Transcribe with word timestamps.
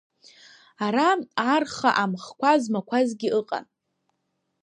Ара, 0.85 1.07
арха, 1.55 1.89
амхқәа 2.03 2.51
змақәазгьы 2.61 3.29
ыҟан. 3.39 3.65